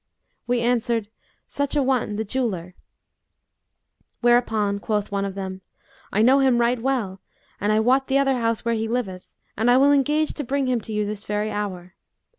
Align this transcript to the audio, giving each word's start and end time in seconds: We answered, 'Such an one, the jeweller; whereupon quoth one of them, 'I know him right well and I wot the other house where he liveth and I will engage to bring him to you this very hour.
We 0.47 0.61
answered, 0.61 1.09
'Such 1.47 1.75
an 1.75 1.85
one, 1.85 2.15
the 2.15 2.25
jeweller; 2.25 2.73
whereupon 4.21 4.79
quoth 4.79 5.11
one 5.11 5.25
of 5.25 5.35
them, 5.35 5.61
'I 6.11 6.21
know 6.23 6.39
him 6.39 6.57
right 6.57 6.81
well 6.81 7.21
and 7.59 7.71
I 7.71 7.79
wot 7.81 8.07
the 8.07 8.17
other 8.17 8.39
house 8.39 8.65
where 8.65 8.73
he 8.73 8.87
liveth 8.87 9.27
and 9.55 9.69
I 9.69 9.77
will 9.77 9.91
engage 9.91 10.33
to 10.33 10.43
bring 10.43 10.65
him 10.65 10.81
to 10.81 10.91
you 10.91 11.05
this 11.05 11.23
very 11.23 11.51
hour. 11.51 11.93